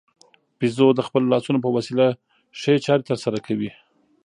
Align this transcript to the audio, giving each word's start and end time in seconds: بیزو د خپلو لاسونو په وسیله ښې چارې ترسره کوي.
بیزو 0.59 0.87
د 0.95 0.99
خپلو 1.07 1.25
لاسونو 1.33 1.63
په 1.65 1.69
وسیله 1.75 2.07
ښې 2.59 2.73
چارې 2.85 3.07
ترسره 3.09 3.39
کوي. 3.47 3.71